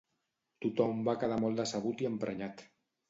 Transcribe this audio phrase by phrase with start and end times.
[0.65, 2.65] Tothom va quedar molt decebut i emprenyat.